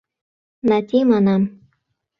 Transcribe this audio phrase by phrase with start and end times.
[0.69, 1.41] —Нати, манам...